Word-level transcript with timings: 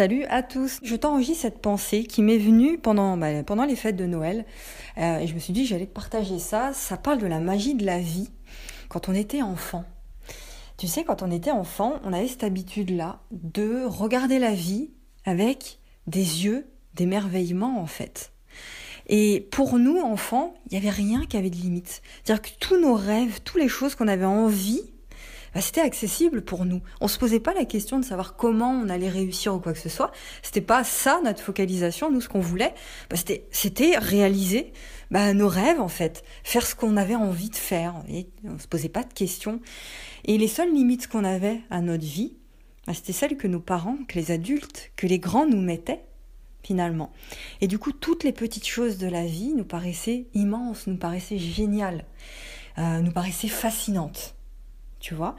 Salut 0.00 0.24
à 0.30 0.42
tous. 0.42 0.80
Je 0.82 0.96
t'enregistre 0.96 1.42
cette 1.42 1.58
pensée 1.58 2.04
qui 2.04 2.22
m'est 2.22 2.38
venue 2.38 2.78
pendant, 2.78 3.18
bah, 3.18 3.42
pendant 3.42 3.66
les 3.66 3.76
fêtes 3.76 3.96
de 3.96 4.06
Noël. 4.06 4.46
Euh, 4.96 5.18
et 5.18 5.26
je 5.26 5.34
me 5.34 5.38
suis 5.38 5.52
dit 5.52 5.66
j'allais 5.66 5.84
partager 5.84 6.38
ça. 6.38 6.72
Ça 6.72 6.96
parle 6.96 7.18
de 7.18 7.26
la 7.26 7.38
magie 7.38 7.74
de 7.74 7.84
la 7.84 7.98
vie 7.98 8.30
quand 8.88 9.10
on 9.10 9.14
était 9.14 9.42
enfant. 9.42 9.84
Tu 10.78 10.86
sais, 10.86 11.04
quand 11.04 11.20
on 11.22 11.30
était 11.30 11.50
enfant, 11.50 12.00
on 12.02 12.14
avait 12.14 12.28
cette 12.28 12.44
habitude-là 12.44 13.20
de 13.30 13.84
regarder 13.84 14.38
la 14.38 14.54
vie 14.54 14.88
avec 15.26 15.80
des 16.06 16.46
yeux 16.46 16.66
d'émerveillement 16.94 17.78
en 17.78 17.86
fait. 17.86 18.32
Et 19.06 19.48
pour 19.50 19.78
nous, 19.78 19.98
enfants, 19.98 20.54
il 20.64 20.72
n'y 20.72 20.78
avait 20.78 20.96
rien 20.96 21.26
qui 21.26 21.36
avait 21.36 21.50
de 21.50 21.56
limite. 21.56 22.00
C'est-à-dire 22.24 22.40
que 22.40 22.58
tous 22.58 22.80
nos 22.80 22.94
rêves, 22.94 23.42
toutes 23.44 23.60
les 23.60 23.68
choses 23.68 23.96
qu'on 23.96 24.08
avait 24.08 24.24
envie 24.24 24.94
bah, 25.54 25.60
c'était 25.60 25.80
accessible 25.80 26.42
pour 26.42 26.64
nous. 26.64 26.80
On 27.00 27.08
se 27.08 27.18
posait 27.18 27.40
pas 27.40 27.54
la 27.54 27.64
question 27.64 27.98
de 27.98 28.04
savoir 28.04 28.36
comment 28.36 28.70
on 28.70 28.88
allait 28.88 29.08
réussir 29.08 29.54
ou 29.54 29.58
quoi 29.58 29.72
que 29.72 29.78
ce 29.78 29.88
soit. 29.88 30.12
C'était 30.42 30.60
pas 30.60 30.84
ça 30.84 31.20
notre 31.24 31.42
focalisation. 31.42 32.10
Nous, 32.10 32.20
ce 32.20 32.28
qu'on 32.28 32.40
voulait, 32.40 32.74
bah, 33.08 33.16
c'était, 33.16 33.46
c'était 33.50 33.98
réaliser 33.98 34.72
bah, 35.10 35.32
nos 35.34 35.48
rêves 35.48 35.80
en 35.80 35.88
fait, 35.88 36.22
faire 36.44 36.66
ce 36.66 36.74
qu'on 36.74 36.96
avait 36.96 37.16
envie 37.16 37.50
de 37.50 37.56
faire. 37.56 37.94
Et 38.08 38.28
on 38.44 38.58
se 38.58 38.68
posait 38.68 38.88
pas 38.88 39.02
de 39.02 39.12
questions. 39.12 39.60
Et 40.24 40.38
les 40.38 40.48
seules 40.48 40.72
limites 40.72 41.08
qu'on 41.08 41.24
avait 41.24 41.60
à 41.70 41.80
notre 41.80 42.04
vie, 42.04 42.36
bah, 42.86 42.94
c'était 42.94 43.12
celles 43.12 43.36
que 43.36 43.48
nos 43.48 43.60
parents, 43.60 43.98
que 44.08 44.18
les 44.18 44.30
adultes, 44.30 44.92
que 44.96 45.06
les 45.06 45.18
grands 45.18 45.46
nous 45.46 45.60
mettaient 45.60 46.04
finalement. 46.62 47.10
Et 47.62 47.68
du 47.68 47.78
coup, 47.78 47.92
toutes 47.92 48.22
les 48.22 48.32
petites 48.32 48.66
choses 48.66 48.98
de 48.98 49.08
la 49.08 49.24
vie 49.24 49.54
nous 49.54 49.64
paraissaient 49.64 50.26
immenses, 50.34 50.86
nous 50.86 50.98
paraissaient 50.98 51.38
géniales, 51.38 52.04
euh, 52.78 53.00
nous 53.00 53.12
paraissaient 53.12 53.48
fascinantes 53.48 54.36
tu 55.00 55.14
vois. 55.14 55.34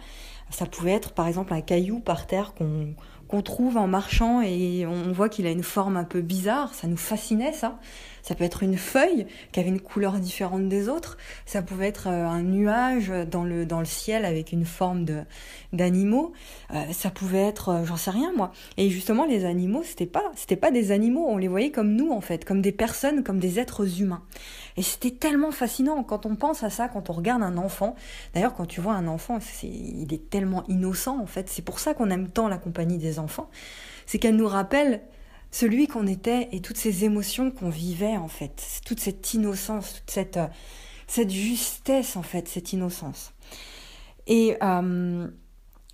Ça 0.49 0.65
pouvait 0.65 0.91
être 0.91 1.13
par 1.13 1.27
exemple 1.27 1.53
un 1.53 1.61
caillou 1.61 1.99
par 1.99 2.27
terre 2.27 2.53
qu'on 2.53 2.93
qu'on 3.31 3.41
trouve 3.41 3.77
en 3.77 3.87
marchant 3.87 4.41
et 4.41 4.85
on 4.85 5.13
voit 5.13 5.29
qu'il 5.29 5.47
a 5.47 5.51
une 5.51 5.63
forme 5.63 5.95
un 5.95 6.03
peu 6.03 6.21
bizarre, 6.21 6.73
ça 6.73 6.87
nous 6.87 6.97
fascinait 6.97 7.53
ça. 7.53 7.79
Ça 8.23 8.35
peut 8.35 8.43
être 8.43 8.61
une 8.61 8.77
feuille 8.77 9.25
qui 9.51 9.59
avait 9.59 9.69
une 9.69 9.79
couleur 9.79 10.13
différente 10.13 10.69
des 10.69 10.89
autres, 10.89 11.17
ça 11.45 11.61
pouvait 11.61 11.87
être 11.87 12.07
euh, 12.07 12.27
un 12.27 12.43
nuage 12.43 13.11
dans 13.31 13.43
le 13.43 13.65
dans 13.65 13.79
le 13.79 13.85
ciel 13.85 14.25
avec 14.25 14.51
une 14.51 14.65
forme 14.65 15.05
de 15.05 15.21
d'animaux, 15.73 16.33
euh, 16.71 16.83
ça 16.91 17.09
pouvait 17.09 17.41
être 17.41 17.69
euh, 17.69 17.85
j'en 17.85 17.97
sais 17.97 18.11
rien 18.11 18.31
moi. 18.35 18.51
Et 18.77 18.89
justement 18.89 19.25
les 19.25 19.45
animaux, 19.45 19.81
c'était 19.83 20.05
pas 20.05 20.31
c'était 20.35 20.55
pas 20.55 20.69
des 20.69 20.91
animaux, 20.91 21.25
on 21.27 21.37
les 21.37 21.47
voyait 21.47 21.71
comme 21.71 21.95
nous 21.95 22.11
en 22.11 22.21
fait, 22.21 22.45
comme 22.45 22.61
des 22.61 22.71
personnes, 22.71 23.23
comme 23.23 23.39
des 23.39 23.59
êtres 23.59 24.01
humains. 24.01 24.21
Et 24.77 24.83
c'était 24.83 25.11
tellement 25.11 25.51
fascinant 25.51 26.03
quand 26.03 26.25
on 26.25 26.35
pense 26.35 26.63
à 26.63 26.69
ça, 26.69 26.87
quand 26.87 27.09
on 27.09 27.13
regarde 27.13 27.43
un 27.43 27.57
enfant. 27.57 27.95
D'ailleurs, 28.33 28.53
quand 28.53 28.65
tu 28.65 28.79
vois 28.79 28.93
un 28.93 29.07
enfant, 29.07 29.39
c'est, 29.41 29.67
il 29.67 30.13
est 30.13 30.29
tellement 30.29 30.63
innocent 30.67 31.19
en 31.19 31.25
fait. 31.25 31.49
C'est 31.49 31.63
pour 31.63 31.79
ça 31.79 31.93
qu'on 31.93 32.09
aime 32.09 32.29
tant 32.29 32.47
la 32.47 32.57
compagnie 32.57 32.97
des 32.97 33.19
enfants. 33.19 33.20
C'est 34.05 34.19
qu'elle 34.19 34.35
nous 34.35 34.47
rappelle 34.47 35.01
celui 35.51 35.87
qu'on 35.87 36.07
était 36.07 36.49
et 36.51 36.61
toutes 36.61 36.77
ces 36.77 37.03
émotions 37.03 37.51
qu'on 37.51 37.69
vivait 37.69 38.17
en 38.17 38.27
fait. 38.27 38.81
Toute 38.85 38.99
cette 38.99 39.33
innocence, 39.33 39.95
toute 39.95 40.11
cette, 40.11 40.37
euh, 40.37 40.47
cette 41.07 41.29
justesse 41.29 42.15
en 42.15 42.23
fait, 42.23 42.47
cette 42.47 42.73
innocence. 42.73 43.33
Et 44.27 44.55
euh, 44.63 45.27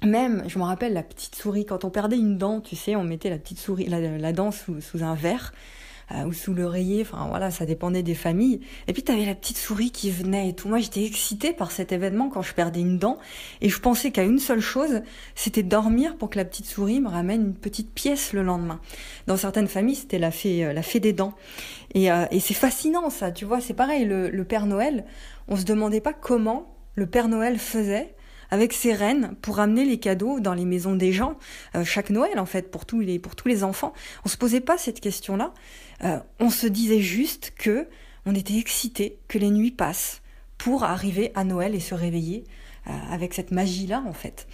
même, 0.03 0.43
je 0.47 0.59
me 0.59 0.63
rappelle 0.63 0.93
la 0.93 1.03
petite 1.03 1.35
souris, 1.35 1.65
quand 1.65 1.83
on 1.85 1.89
perdait 1.89 2.17
une 2.17 2.37
dent, 2.37 2.61
tu 2.61 2.75
sais, 2.75 2.95
on 2.95 3.03
mettait 3.03 3.29
la 3.29 3.39
petite 3.39 3.59
souris, 3.59 3.87
la, 3.87 4.31
dent 4.33 4.51
sous, 4.51 4.79
sous 4.79 5.03
un 5.03 5.15
verre 5.15 5.53
euh, 6.11 6.23
ou 6.23 6.33
sous 6.33 6.53
l'oreiller, 6.53 7.01
enfin 7.01 7.27
voilà, 7.29 7.51
ça 7.51 7.65
dépendait 7.65 8.03
des 8.03 8.15
familles. 8.15 8.61
Et 8.87 8.93
puis 8.93 9.03
tu 9.03 9.11
avais 9.11 9.25
la 9.25 9.35
petite 9.35 9.57
souris 9.57 9.91
qui 9.91 10.09
venait 10.09 10.49
et 10.49 10.53
tout. 10.53 10.69
Moi 10.69 10.79
j'étais 10.79 11.03
excitée 11.03 11.53
par 11.53 11.71
cet 11.71 11.91
événement 11.91 12.29
quand 12.29 12.41
je 12.41 12.53
perdais 12.53 12.79
une 12.79 12.97
dent 12.97 13.17
et 13.61 13.69
je 13.69 13.79
pensais 13.79 14.11
qu'à 14.11 14.23
une 14.23 14.39
seule 14.39 14.61
chose, 14.61 15.01
c'était 15.35 15.63
dormir 15.63 16.15
pour 16.17 16.29
que 16.29 16.37
la 16.37 16.45
petite 16.45 16.65
souris 16.65 17.01
me 17.01 17.09
ramène 17.09 17.41
une 17.41 17.55
petite 17.55 17.93
pièce 17.93 18.33
le 18.33 18.43
lendemain. 18.43 18.79
Dans 19.27 19.37
certaines 19.37 19.67
familles, 19.67 19.95
c'était 19.95 20.19
la 20.19 20.31
fée, 20.31 20.65
euh, 20.65 20.73
la 20.73 20.81
fée 20.81 20.99
des 20.99 21.13
dents. 21.13 21.33
Et, 21.93 22.11
euh, 22.11 22.25
et 22.31 22.39
c'est 22.39 22.53
fascinant 22.53 23.09
ça, 23.09 23.31
tu 23.31 23.45
vois, 23.45 23.61
c'est 23.61 23.73
pareil, 23.73 24.05
le, 24.05 24.29
le 24.29 24.43
Père 24.43 24.65
Noël, 24.65 25.05
on 25.47 25.55
se 25.55 25.63
demandait 25.63 26.01
pas 26.01 26.13
comment 26.13 26.73
le 26.95 27.05
Père 27.05 27.27
Noël 27.27 27.57
faisait 27.57 28.15
avec 28.49 28.73
ses 28.73 28.93
reines 28.93 29.35
pour 29.41 29.59
amener 29.59 29.85
les 29.85 29.99
cadeaux 29.99 30.39
dans 30.39 30.53
les 30.53 30.65
maisons 30.65 30.95
des 30.95 31.11
gens 31.11 31.37
euh, 31.75 31.83
chaque 31.83 32.09
Noël 32.09 32.39
en 32.39 32.45
fait 32.45 32.71
pour 32.71 32.85
tous 32.85 32.99
les 32.99 33.19
pour 33.19 33.35
tous 33.35 33.47
les 33.47 33.63
enfants. 33.63 33.93
On 34.25 34.29
se 34.29 34.37
posait 34.37 34.61
pas 34.61 34.77
cette 34.77 34.99
question-là. 34.99 35.53
Euh, 36.03 36.19
on 36.39 36.49
se 36.49 36.67
disait 36.67 37.01
juste 37.01 37.53
que 37.57 37.87
on 38.25 38.35
était 38.35 38.57
excité 38.57 39.19
que 39.27 39.37
les 39.37 39.49
nuits 39.49 39.71
passent 39.71 40.21
pour 40.57 40.83
arriver 40.83 41.31
à 41.35 41.43
Noël 41.43 41.75
et 41.75 41.79
se 41.79 41.95
réveiller 41.95 42.43
euh, 42.87 42.91
avec 43.09 43.33
cette 43.33 43.51
magie-là 43.51 44.03
en 44.07 44.13
fait. 44.13 44.47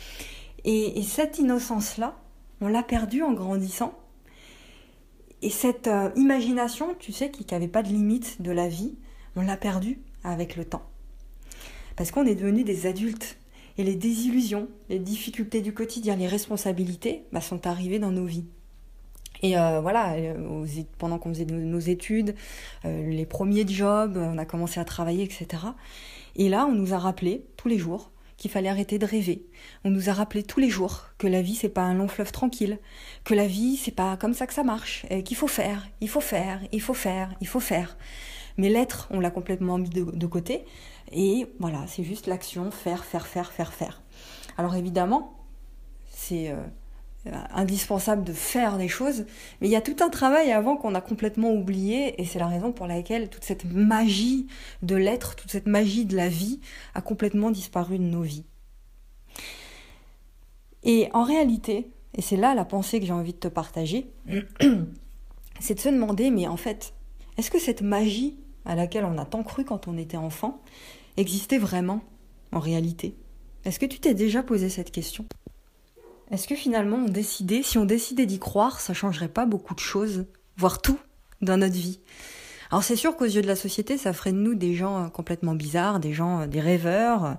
Et, 0.64 1.00
et 1.00 1.04
cette 1.04 1.40
innocence-là, 1.40 2.18
on 2.62 2.68
l'a 2.68 2.84
perdue 2.84 3.24
en 3.24 3.34
grandissant. 3.34 3.98
Et 5.42 5.50
cette 5.50 5.90
imagination, 6.16 6.96
tu 6.98 7.12
sais, 7.12 7.30
qui 7.30 7.46
n'avait 7.52 7.68
pas 7.68 7.84
de 7.84 7.90
limite 7.90 8.42
de 8.42 8.52
la 8.52 8.70
vie, 8.70 8.96
on 9.36 9.42
l'a 9.42 9.58
perdue 9.58 10.00
avec 10.24 10.56
le 10.56 10.64
temps. 10.64 10.90
Parce 11.98 12.12
qu'on 12.12 12.26
est 12.26 12.36
devenus 12.36 12.64
des 12.64 12.86
adultes 12.86 13.38
et 13.78 13.84
les 13.84 13.96
désillusions, 13.96 14.68
les 14.90 15.00
difficultés 15.00 15.62
du 15.62 15.74
quotidien, 15.74 16.16
les 16.16 16.28
responsabilités 16.28 17.24
bah, 17.32 17.42
sont 17.42 17.68
arrivées 17.68 18.00
dans 18.00 18.12
nos 18.12 18.26
vies. 18.26 18.46
Et 19.44 19.58
euh, 19.58 19.82
voilà, 19.82 20.14
euh, 20.14 20.66
pendant 20.98 21.20
qu'on 21.20 21.30
faisait 21.30 21.46
nos 21.46 21.80
études, 21.80 22.34
euh, 22.86 23.10
les 23.10 23.26
premiers 23.26 23.68
jobs, 23.68 24.18
on 24.18 24.38
a 24.38 24.46
commencé 24.46 24.80
à 24.80 24.86
travailler, 24.86 25.24
etc. 25.24 25.64
Et 26.38 26.50
là, 26.50 26.66
on 26.66 26.74
nous 26.74 26.94
a 26.94 26.98
rappelé 26.98 27.46
tous 27.58 27.68
les 27.68 27.78
jours 27.78 28.12
qu'il 28.38 28.50
fallait 28.50 28.70
arrêter 28.70 28.98
de 28.98 29.06
rêver. 29.06 29.46
On 29.84 29.90
nous 29.90 30.10
a 30.10 30.14
rappelé 30.14 30.44
tous 30.44 30.60
les 30.60 30.70
jours 30.70 31.06
que 31.18 31.28
la 31.28 31.42
vie 31.42 31.56
c'est 31.56 31.70
pas 31.70 31.84
un 31.84 31.94
long 31.94 32.08
fleuve 32.08 32.32
tranquille, 32.32 32.80
que 33.24 33.34
la 33.34 33.48
vie 33.48 33.78
c'est 33.78 33.92
pas 33.92 34.18
comme 34.18 34.34
ça 34.34 34.48
que 34.48 34.54
ça 34.54 34.64
marche, 34.64 35.06
qu'il 35.24 35.38
faut 35.38 35.48
faire, 35.48 35.88
il 36.02 36.10
faut 36.10 36.20
faire, 36.20 36.62
il 36.72 36.82
faut 36.82 36.96
faire, 36.96 37.34
il 37.42 37.48
faut 37.48 37.60
faire. 37.60 37.96
Mais 38.58 38.70
l'être, 38.70 39.08
on 39.10 39.20
l'a 39.20 39.32
complètement 39.32 39.78
mis 39.78 39.90
de, 39.90 40.28
côté. 40.28 40.66
Et 41.12 41.48
voilà, 41.60 41.86
c'est 41.88 42.04
juste 42.04 42.28
l'action, 42.28 42.72
faire, 42.72 43.06
faire, 43.06 43.28
faire, 43.28 43.52
faire, 43.52 43.74
faire. 43.74 44.02
Alors 44.58 44.76
évidemment, 44.76 45.36
c'est 46.10 46.50
euh, 46.50 46.64
indispensable 47.52 48.24
de 48.24 48.34
faire 48.34 48.78
des 48.78 48.88
choses, 48.88 49.26
mais 49.60 49.68
il 49.68 49.72
y 49.72 49.76
a 49.76 49.82
tout 49.82 49.96
un 50.02 50.10
travail 50.10 50.52
avant 50.52 50.76
qu'on 50.76 50.94
a 50.94 51.02
complètement 51.02 51.52
oublié, 51.52 52.22
et 52.22 52.26
c'est 52.26 52.40
la 52.40 52.48
raison 52.48 52.72
pour 52.72 52.88
laquelle 52.88 53.30
toute 53.30 53.44
cette 53.44 53.66
magie 53.66 54.48
de 54.82 54.96
l'être, 54.96 55.36
toute 55.36 55.52
cette 55.52 55.68
magie 55.68 56.06
de 56.06 56.16
la 56.16 56.30
vie 56.30 56.60
a 56.96 57.02
complètement 57.02 57.52
disparu 57.52 57.98
de 57.98 58.04
nos 58.04 58.22
vies. 58.22 58.46
Et 60.84 61.10
en 61.14 61.24
réalité, 61.24 61.88
et 62.16 62.22
c'est 62.22 62.38
là 62.38 62.54
la 62.56 62.66
pensée 62.66 63.00
que 63.00 63.06
j'ai 63.06 63.14
envie 63.14 63.34
de 63.34 63.40
te 63.40 63.48
partager, 63.48 64.12
c'est 65.60 65.76
de 65.76 65.80
se 65.80 65.90
demander, 65.90 66.30
mais 66.30 66.48
en 66.48 66.58
fait, 66.58 66.94
est-ce 67.38 67.52
que 67.52 67.60
cette 67.60 67.82
magie 67.82 68.38
à 68.66 68.76
laquelle 68.76 69.06
on 69.06 69.18
a 69.18 69.26
tant 69.26 69.44
cru 69.44 69.66
quand 69.66 69.88
on 69.88 69.98
était 69.98 70.18
enfant 70.18 70.62
existait 71.18 71.58
vraiment 71.58 72.02
en 72.52 72.60
réalité? 72.60 73.16
Est-ce 73.66 73.80
que 73.80 73.86
tu 73.86 74.00
t'es 74.00 74.14
déjà 74.14 74.44
posé 74.44 74.70
cette 74.70 74.92
question? 74.92 75.26
Est-ce 76.32 76.48
que 76.48 76.56
finalement 76.56 76.98
on 76.98 77.10
décidait, 77.10 77.64
si 77.64 77.78
on 77.78 77.86
décidait 77.86 78.26
d'y 78.26 78.40
croire, 78.40 78.80
ça 78.80 78.94
changerait 78.94 79.28
pas 79.30 79.46
beaucoup 79.46 79.76
de 79.76 79.80
choses, 79.80 80.26
voire 80.58 80.82
tout 80.82 81.00
dans 81.42 81.58
notre 81.58 81.76
vie? 81.76 82.00
Alors 82.74 82.84
c'est 82.84 82.96
sûr 82.96 83.16
qu'aux 83.16 83.26
yeux 83.26 83.44
de 83.44 83.48
la 83.48 83.56
société, 83.56 84.00
ça 84.00 84.14
ferait 84.14 84.32
de 84.32 84.38
nous 84.38 84.56
des 84.56 84.74
gens 84.74 85.04
euh, 85.06 85.08
complètement 85.08 85.54
bizarres, 85.54 86.00
des 86.00 86.12
gens, 86.12 86.40
euh, 86.40 86.48
des 86.48 86.60
rêveurs, 86.60 87.24
euh, 87.24 87.34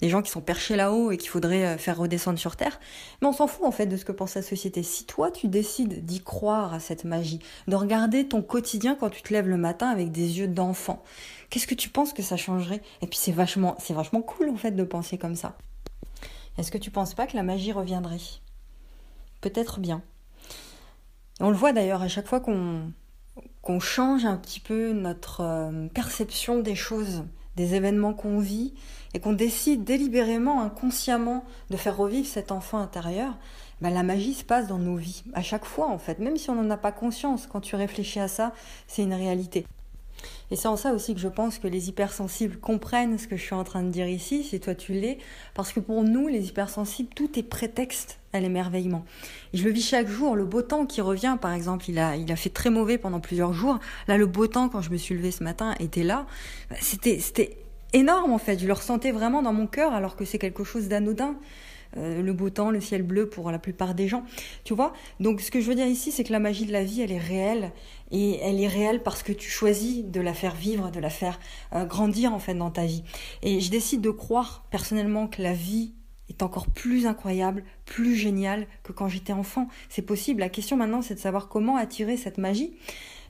des 0.00 0.08
gens 0.08 0.20
qui 0.20 0.32
sont 0.32 0.40
perchés 0.40 0.74
là-haut 0.74 1.12
et 1.12 1.16
qu'il 1.16 1.30
faudrait 1.30 1.78
faire 1.78 1.96
redescendre 1.96 2.40
sur 2.40 2.56
Terre. 2.56 2.80
Mais 3.22 3.28
on 3.28 3.32
s'en 3.32 3.46
fout 3.46 3.64
en 3.64 3.70
fait 3.70 3.86
de 3.86 3.96
ce 3.96 4.04
que 4.04 4.10
pense 4.10 4.34
la 4.34 4.42
société. 4.42 4.82
Si 4.82 5.04
toi 5.04 5.30
tu 5.30 5.46
décides 5.46 6.04
d'y 6.04 6.20
croire 6.20 6.74
à 6.74 6.80
cette 6.80 7.04
magie, 7.04 7.38
de 7.68 7.76
regarder 7.76 8.26
ton 8.26 8.42
quotidien 8.42 8.96
quand 8.96 9.10
tu 9.10 9.22
te 9.22 9.32
lèves 9.32 9.46
le 9.46 9.58
matin 9.58 9.86
avec 9.86 10.10
des 10.10 10.40
yeux 10.40 10.48
d'enfant, 10.48 11.04
qu'est-ce 11.50 11.68
que 11.68 11.76
tu 11.76 11.88
penses 11.88 12.12
que 12.12 12.22
ça 12.24 12.36
changerait? 12.36 12.82
Et 13.00 13.06
puis 13.06 13.16
c'est 13.16 13.30
vachement, 13.30 13.76
c'est 13.78 13.94
vachement 13.94 14.22
cool 14.22 14.48
en 14.48 14.56
fait 14.56 14.72
de 14.72 14.82
penser 14.82 15.18
comme 15.18 15.36
ça. 15.36 15.56
Est-ce 16.58 16.72
que 16.72 16.78
tu 16.78 16.90
penses 16.90 17.14
pas 17.14 17.28
que 17.28 17.36
la 17.36 17.44
magie 17.44 17.70
reviendrait? 17.70 18.18
Peut-être 19.40 19.78
bien. 19.78 20.02
On 21.38 21.50
le 21.50 21.56
voit 21.56 21.72
d'ailleurs 21.72 22.02
à 22.02 22.08
chaque 22.08 22.26
fois 22.26 22.40
qu'on 22.40 22.92
qu'on 23.62 23.80
change 23.80 24.24
un 24.24 24.36
petit 24.36 24.60
peu 24.60 24.92
notre 24.92 25.42
euh, 25.42 25.88
perception 25.88 26.60
des 26.60 26.74
choses, 26.74 27.24
des 27.56 27.74
événements 27.74 28.14
qu'on 28.14 28.38
vit, 28.38 28.74
et 29.14 29.20
qu'on 29.20 29.32
décide 29.32 29.84
délibérément, 29.84 30.62
inconsciemment, 30.62 31.44
de 31.70 31.76
faire 31.76 31.96
revivre 31.96 32.26
cet 32.26 32.52
enfant 32.52 32.78
intérieur, 32.78 33.36
ben 33.80 33.90
la 33.90 34.02
magie 34.02 34.34
se 34.34 34.44
passe 34.44 34.68
dans 34.68 34.78
nos 34.78 34.96
vies, 34.96 35.24
à 35.32 35.42
chaque 35.42 35.64
fois 35.64 35.88
en 35.88 35.98
fait, 35.98 36.18
même 36.18 36.36
si 36.36 36.50
on 36.50 36.54
n'en 36.54 36.70
a 36.70 36.76
pas 36.76 36.92
conscience, 36.92 37.46
quand 37.46 37.60
tu 37.60 37.76
réfléchis 37.76 38.20
à 38.20 38.28
ça, 38.28 38.52
c'est 38.86 39.02
une 39.02 39.14
réalité. 39.14 39.66
Et 40.50 40.56
c'est 40.56 40.68
en 40.68 40.76
ça 40.76 40.92
aussi 40.92 41.14
que 41.14 41.20
je 41.20 41.28
pense 41.28 41.58
que 41.58 41.68
les 41.68 41.88
hypersensibles 41.88 42.56
comprennent 42.56 43.18
ce 43.18 43.28
que 43.28 43.36
je 43.36 43.42
suis 43.42 43.54
en 43.54 43.64
train 43.64 43.82
de 43.82 43.90
dire 43.90 44.08
ici, 44.08 44.42
si 44.42 44.58
toi 44.58 44.74
tu 44.74 44.92
l'es, 44.92 45.18
parce 45.54 45.72
que 45.72 45.80
pour 45.80 46.02
nous, 46.02 46.26
les 46.26 46.48
hypersensibles, 46.48 47.10
tout 47.14 47.38
est 47.38 47.42
prétexte 47.42 48.18
à 48.32 48.40
l'émerveillement. 48.40 49.04
Et 49.52 49.58
je 49.58 49.64
le 49.64 49.70
vis 49.70 49.86
chaque 49.86 50.08
jour, 50.08 50.34
le 50.34 50.44
beau 50.44 50.62
temps 50.62 50.86
qui 50.86 51.00
revient, 51.00 51.36
par 51.40 51.52
exemple, 51.52 51.84
il 51.88 51.98
a, 51.98 52.16
il 52.16 52.30
a 52.32 52.36
fait 52.36 52.50
très 52.50 52.70
mauvais 52.70 52.98
pendant 52.98 53.20
plusieurs 53.20 53.52
jours. 53.52 53.78
Là, 54.08 54.16
le 54.16 54.26
beau 54.26 54.46
temps, 54.46 54.68
quand 54.68 54.82
je 54.82 54.90
me 54.90 54.96
suis 54.96 55.14
levée 55.14 55.30
ce 55.30 55.44
matin, 55.44 55.74
était 55.78 56.02
là. 56.02 56.26
C'était, 56.80 57.20
c'était 57.20 57.56
énorme 57.92 58.32
en 58.32 58.38
fait. 58.38 58.58
Je 58.58 58.66
le 58.66 58.72
ressentais 58.72 59.12
vraiment 59.12 59.42
dans 59.42 59.52
mon 59.52 59.66
cœur, 59.66 59.92
alors 59.92 60.16
que 60.16 60.24
c'est 60.24 60.38
quelque 60.38 60.64
chose 60.64 60.88
d'anodin. 60.88 61.36
Euh, 61.96 62.22
le 62.22 62.32
beau 62.32 62.50
temps, 62.50 62.70
le 62.70 62.80
ciel 62.80 63.02
bleu 63.02 63.28
pour 63.28 63.50
la 63.50 63.58
plupart 63.58 63.94
des 63.94 64.08
gens. 64.08 64.24
Tu 64.64 64.74
vois 64.74 64.92
Donc 65.18 65.40
ce 65.40 65.50
que 65.50 65.60
je 65.60 65.66
veux 65.66 65.74
dire 65.74 65.86
ici, 65.86 66.12
c'est 66.12 66.24
que 66.24 66.32
la 66.32 66.38
magie 66.38 66.66
de 66.66 66.72
la 66.72 66.84
vie, 66.84 67.02
elle 67.02 67.12
est 67.12 67.18
réelle. 67.18 67.72
Et 68.12 68.38
elle 68.40 68.60
est 68.60 68.68
réelle 68.68 69.02
parce 69.02 69.22
que 69.22 69.32
tu 69.32 69.48
choisis 69.48 70.04
de 70.04 70.20
la 70.20 70.34
faire 70.34 70.54
vivre, 70.54 70.90
de 70.90 70.98
la 70.98 71.10
faire 71.10 71.38
euh, 71.74 71.84
grandir 71.84 72.34
en 72.34 72.38
fait 72.38 72.54
dans 72.54 72.70
ta 72.70 72.84
vie. 72.84 73.04
Et 73.42 73.60
je 73.60 73.70
décide 73.70 74.00
de 74.00 74.10
croire 74.10 74.64
personnellement 74.70 75.28
que 75.28 75.42
la 75.42 75.52
vie 75.52 75.92
est 76.30 76.42
encore 76.42 76.66
plus 76.68 77.06
incroyable, 77.06 77.64
plus 77.84 78.16
géniale 78.16 78.66
que 78.82 78.92
quand 78.92 79.08
j'étais 79.08 79.32
enfant. 79.32 79.68
C'est 79.88 80.02
possible. 80.02 80.40
La 80.40 80.48
question 80.48 80.76
maintenant, 80.76 81.02
c'est 81.02 81.14
de 81.14 81.20
savoir 81.20 81.48
comment 81.48 81.76
attirer 81.76 82.16
cette 82.16 82.38
magie 82.38 82.72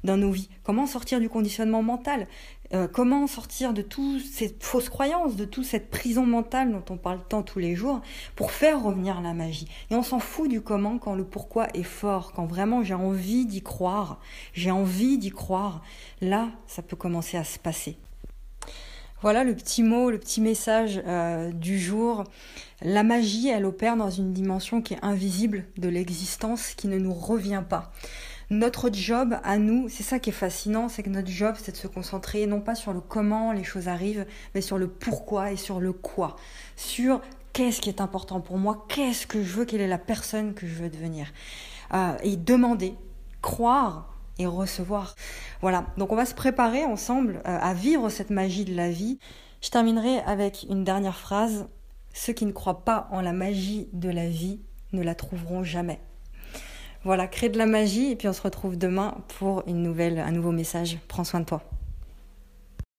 dans 0.04 0.16
nos 0.16 0.30
vies, 0.30 0.48
comment 0.62 0.86
sortir 0.86 1.20
du 1.20 1.28
conditionnement 1.28 1.82
mental, 1.82 2.26
euh, 2.72 2.88
comment 2.88 3.26
sortir 3.26 3.74
de 3.74 3.82
toutes 3.82 4.22
ces 4.22 4.56
fausses 4.60 4.88
croyances, 4.88 5.36
de 5.36 5.44
toute 5.44 5.64
cette 5.64 5.90
prison 5.90 6.24
mentale 6.24 6.72
dont 6.72 6.84
on 6.88 6.96
parle 6.96 7.20
tant 7.28 7.42
tous 7.42 7.58
les 7.58 7.74
jours, 7.74 8.00
pour 8.36 8.50
faire 8.52 8.82
revenir 8.82 9.20
la 9.20 9.34
magie? 9.34 9.68
Et 9.90 9.94
on 9.94 10.02
s'en 10.02 10.18
fout 10.18 10.48
du 10.48 10.62
comment 10.62 10.98
quand 10.98 11.14
le 11.14 11.24
pourquoi 11.24 11.68
est 11.74 11.82
fort, 11.82 12.32
quand 12.32 12.46
vraiment 12.46 12.82
j'ai 12.82 12.94
envie 12.94 13.44
d'y 13.44 13.62
croire, 13.62 14.20
j'ai 14.54 14.70
envie 14.70 15.18
d'y 15.18 15.30
croire, 15.30 15.82
là, 16.20 16.48
ça 16.66 16.80
peut 16.80 16.96
commencer 16.96 17.36
à 17.36 17.44
se 17.44 17.58
passer. 17.58 17.98
Voilà 19.22 19.44
le 19.44 19.54
petit 19.54 19.82
mot, 19.82 20.10
le 20.10 20.18
petit 20.18 20.40
message 20.40 21.02
euh, 21.06 21.52
du 21.52 21.78
jour. 21.78 22.24
La 22.80 23.02
magie, 23.02 23.48
elle 23.48 23.66
opère 23.66 23.96
dans 23.96 24.08
une 24.08 24.32
dimension 24.32 24.80
qui 24.80 24.94
est 24.94 25.04
invisible 25.04 25.66
de 25.76 25.90
l'existence, 25.90 26.72
qui 26.74 26.88
ne 26.88 26.96
nous 26.96 27.12
revient 27.12 27.62
pas. 27.68 27.92
Notre 28.48 28.90
job 28.92 29.36
à 29.44 29.58
nous, 29.58 29.90
c'est 29.90 30.02
ça 30.02 30.18
qui 30.18 30.30
est 30.30 30.32
fascinant, 30.32 30.88
c'est 30.88 31.02
que 31.02 31.10
notre 31.10 31.28
job, 31.28 31.54
c'est 31.62 31.72
de 31.72 31.76
se 31.76 31.86
concentrer 31.86 32.46
non 32.46 32.62
pas 32.62 32.74
sur 32.74 32.94
le 32.94 33.00
comment 33.00 33.52
les 33.52 33.62
choses 33.62 33.88
arrivent, 33.88 34.24
mais 34.54 34.62
sur 34.62 34.78
le 34.78 34.88
pourquoi 34.88 35.52
et 35.52 35.56
sur 35.56 35.80
le 35.80 35.92
quoi. 35.92 36.36
Sur 36.76 37.20
qu'est-ce 37.52 37.82
qui 37.82 37.90
est 37.90 38.00
important 38.00 38.40
pour 38.40 38.56
moi, 38.56 38.86
qu'est-ce 38.88 39.26
que 39.26 39.42
je 39.42 39.52
veux, 39.52 39.64
quelle 39.66 39.82
est 39.82 39.86
la 39.86 39.98
personne 39.98 40.54
que 40.54 40.66
je 40.66 40.74
veux 40.74 40.88
devenir. 40.88 41.26
Euh, 41.92 42.16
et 42.22 42.36
demander, 42.36 42.94
croire 43.42 44.09
et 44.40 44.46
recevoir. 44.46 45.14
Voilà, 45.60 45.86
donc 45.96 46.12
on 46.12 46.16
va 46.16 46.24
se 46.24 46.34
préparer 46.34 46.84
ensemble 46.84 47.42
euh, 47.46 47.58
à 47.60 47.74
vivre 47.74 48.08
cette 48.08 48.30
magie 48.30 48.64
de 48.64 48.74
la 48.74 48.90
vie. 48.90 49.18
Je 49.60 49.70
terminerai 49.70 50.20
avec 50.20 50.66
une 50.68 50.84
dernière 50.84 51.16
phrase. 51.16 51.68
Ceux 52.12 52.32
qui 52.32 52.46
ne 52.46 52.52
croient 52.52 52.84
pas 52.84 53.08
en 53.12 53.20
la 53.20 53.32
magie 53.32 53.88
de 53.92 54.08
la 54.08 54.28
vie 54.28 54.60
ne 54.92 55.02
la 55.02 55.14
trouveront 55.14 55.62
jamais. 55.62 56.00
Voilà, 57.04 57.28
crée 57.28 57.48
de 57.48 57.58
la 57.58 57.66
magie 57.66 58.10
et 58.10 58.16
puis 58.16 58.28
on 58.28 58.32
se 58.32 58.42
retrouve 58.42 58.76
demain 58.76 59.16
pour 59.38 59.62
une 59.66 59.82
nouvelle, 59.82 60.18
un 60.18 60.32
nouveau 60.32 60.52
message. 60.52 60.98
Prends 61.08 61.24
soin 61.24 61.40
de 61.40 61.44
toi. 61.46 61.62